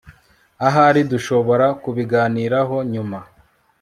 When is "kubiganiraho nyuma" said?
1.81-3.19